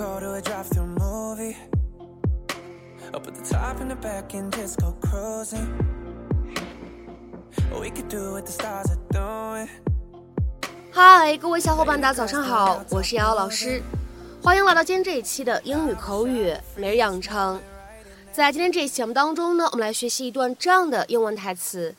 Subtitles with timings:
[0.00, 1.54] go to a drive-through movie.
[3.12, 5.68] Up at the top and the back and just go cruising.
[7.78, 9.68] We could do what the stars are doing.
[10.90, 13.82] 嗨，各位小伙伴，大家早上好，我是瑶瑶老师，
[14.42, 17.60] 欢迎来到今天这一期的英语口语每日养成。
[18.32, 21.94] 在今天这一期节目当中呢，我们来学习一段这样的英文台词。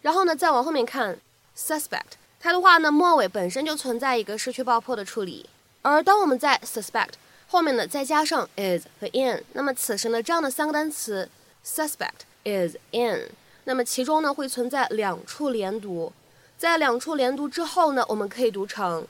[0.00, 1.18] 然后呢，再往后面看
[1.56, 5.50] suspect，它的话呢，末尾本身就存在一个失去爆破的处理，
[5.82, 7.14] 而当我们在 suspect
[7.48, 11.28] 后面呢再加上 is 和 in，那么此时呢这样的三个单词
[11.66, 13.29] suspect is in，
[13.63, 16.11] 那么其中呢会存在两处连读，
[16.57, 19.07] 在两处连读之后呢，我们可以读成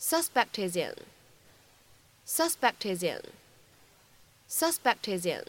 [0.00, 5.44] suspect is in，suspect is in，suspect is in。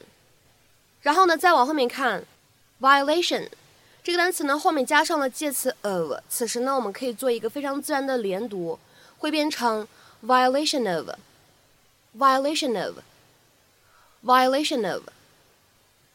[1.02, 2.26] 然后呢，再往后面看
[2.80, 3.50] violation
[4.04, 8.78] 这个单词呢，后面加上了介词 of，此时呢，我们可以做一个非常自然的连读，
[9.18, 9.88] 会变成
[10.26, 15.04] violation of，violation of，violation of。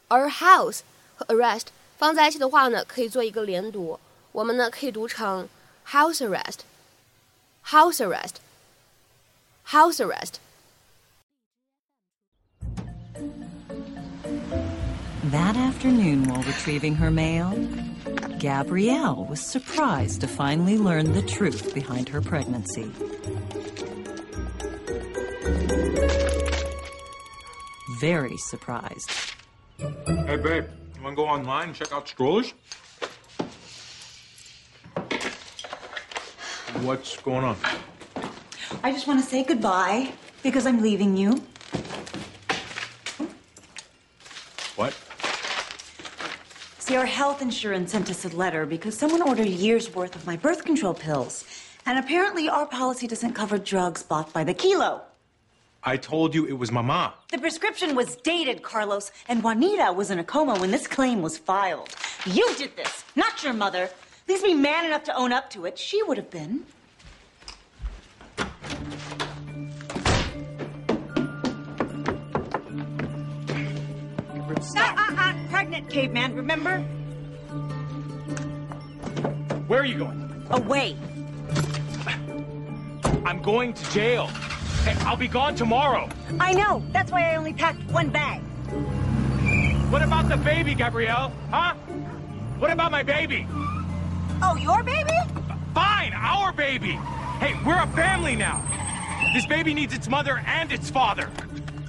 [0.09, 0.81] 而 house
[1.21, 1.67] 和 arrest
[1.99, 3.99] 放在一起的话呢，可以做一个连读，
[4.33, 5.49] 我们呢可以读成
[5.89, 10.35] house arrest，house arrest，house arrest。
[15.33, 17.53] That afternoon, while retrieving her mail,
[18.39, 22.91] Gabrielle was surprised to finally learn the truth behind her pregnancy.
[28.01, 29.11] Very surprised.
[30.07, 30.67] Hey, babe,
[31.04, 32.54] want to go online and check out strollers?
[36.82, 37.58] What's going on?
[38.84, 40.14] I just want to say goodbye
[40.44, 41.42] because I'm leaving you.
[44.76, 44.98] What?
[46.80, 50.26] See, our health insurance sent us a letter because someone ordered a year's worth of
[50.26, 51.46] my birth control pills.
[51.86, 55.02] And apparently, our policy doesn't cover drugs bought by the kilo.
[55.84, 57.16] I told you it was Mama.
[57.32, 61.40] The prescription was dated, Carlos, and Juanita was in a coma when this claim was
[61.40, 61.90] filed.
[62.26, 63.84] You did this, not your mother.
[63.86, 63.94] At
[64.28, 65.80] least be man enough to own up to it.
[65.80, 66.66] She would have been.
[74.62, 74.96] Stop.
[75.00, 76.78] Uh, uh, pregnant, caveman, remember?
[79.66, 80.46] Where are you going?
[80.52, 80.96] Away.
[83.26, 84.30] I'm going to jail.
[84.84, 86.10] Hey, I'll be gone tomorrow.
[86.40, 86.84] I know.
[86.92, 88.42] That's why I only packed one bag.
[89.92, 91.32] What about the baby, Gabrielle?
[91.52, 91.76] Huh?
[92.58, 93.46] What about my baby?
[94.42, 95.14] Oh, your baby?
[95.76, 96.94] Fine, our baby.
[97.40, 98.64] Hey, we're a family now.
[99.36, 101.30] This baby needs its mother and its father.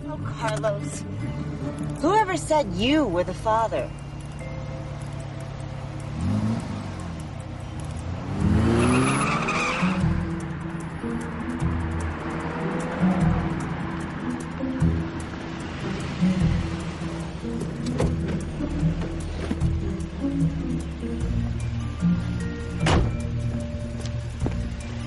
[0.08, 1.02] Oh, Carlos.
[2.00, 3.88] Whoever said you were the father?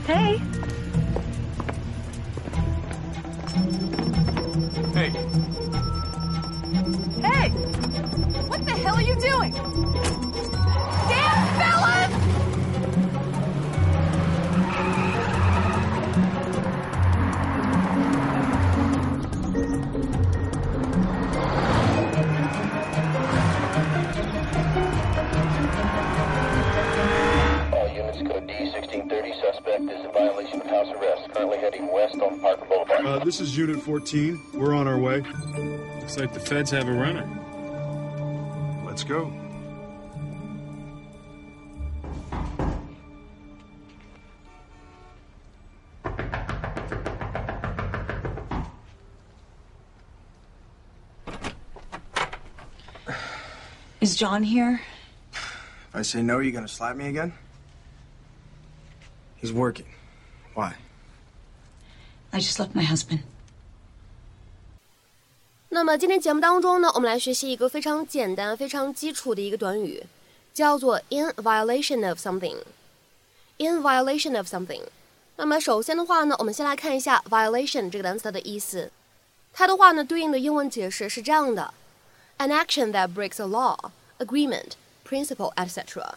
[0.05, 0.39] Hey,
[31.45, 33.06] Currently heading west on Parker Boulevard.
[33.06, 34.42] Uh, this is Unit 14.
[34.56, 35.21] We're on our way.
[36.00, 37.24] Looks like the feds have a runner.
[38.83, 39.31] Let's go.
[54.01, 54.81] Is John here?
[55.31, 57.33] If I say no, you gonna slap me again?
[59.36, 59.86] He's working.
[60.56, 60.74] Why?
[62.34, 63.20] I just left my husband.
[65.69, 70.04] 那么今天节目当中呢，我们来学习一个非常简单、非常基础的一个短语，
[70.52, 74.82] 叫做 in violation of something。in violation of something。
[75.37, 78.90] 那么首先的话呢，我们先来看一下 violation 这个单词它的意思。
[79.52, 81.75] 它的话呢，对应的英文解释是这样的：
[82.38, 83.76] an action that breaks a law,
[84.19, 84.72] agreement,
[85.06, 86.14] principle, etc.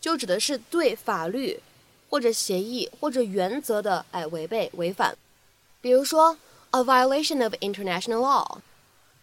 [0.00, 1.60] 就指的是对法律
[2.08, 5.16] 或者协议或者原则的哎违背、违反。
[5.87, 6.37] 比如说
[6.71, 8.57] ，a violation of international law。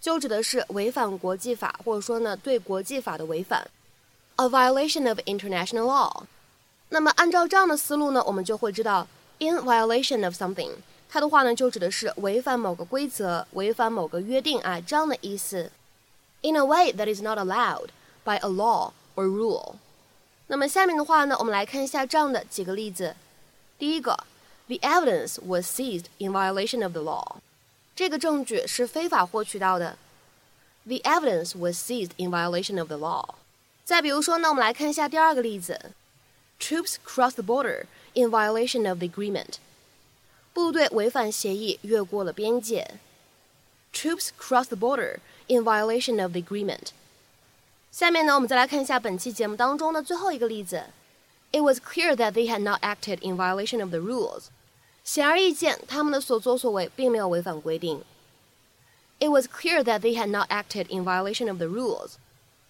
[0.01, 3.71] 就指的是违反国际法，或者说呢对国际法的违反
[4.37, 6.23] ，a violation of international law。
[6.89, 9.07] 那么按照这样的思路呢，我们就会知道
[9.41, 10.71] ，in violation of something，
[11.11, 15.71] 它的话呢就指的是违反某个规则、违反某个约定啊这样的意思
[16.41, 17.89] ，in a way that is not allowed
[18.25, 19.75] by a law or rule。
[20.47, 23.15] 那么下面的话呢，我们来看一下这样的几个例子。
[23.79, 24.19] 第一个
[24.68, 27.38] ，the evidence was seized in violation of the law。
[27.96, 29.98] 这个证据是非法获取到的。
[30.86, 33.36] The evidence was seized in violation of the law。
[33.84, 35.92] 再比如说呢，我们来看一下第二个例子：
[36.60, 39.56] Troops crossed the border in violation of the agreement。
[40.54, 43.00] 部队违反协议，越过了边界。
[43.94, 45.18] Troops crossed the border
[45.48, 46.90] in violation of the agreement。
[47.92, 50.86] 下面呢，我们再来看一下本期节目当中的最后一个例子
[51.54, 54.46] ：It was clear that they had not acted in violation of the rules。
[55.04, 58.04] 显而易见，他们的所作所为并没有违反规定。
[59.20, 62.12] It was clear that they had not acted in violation of the rules。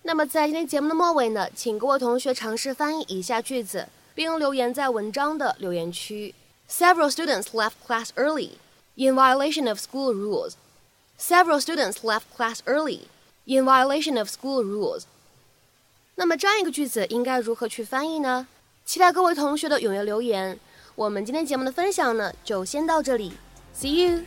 [0.04, 6.34] 那么在今天节目的末尾呢，请各位同学尝试翻译以下句子，并留言在文章的留言区。
[6.70, 8.52] Several students left class early
[8.96, 10.54] in violation of school rules.
[11.20, 13.02] Several students left class early
[13.46, 15.04] in violation of school rules.
[16.16, 18.48] 那么这样一个句子应该如何去翻译呢？
[18.85, 20.59] 期待各位同学的踊跃留言。
[20.95, 23.33] 我们今天节目的分享呢，就先到这里
[23.75, 24.25] ，See you。